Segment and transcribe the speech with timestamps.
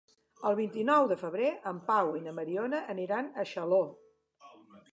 [0.51, 3.83] El vint-i-nou de febrer en Pau i na Mariona aniran a Xaló.